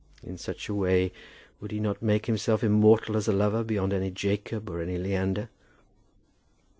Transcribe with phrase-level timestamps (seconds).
[0.25, 1.11] In such a way
[1.59, 5.47] would he not make himself immortal as a lover beyond any Jacob or any Leander?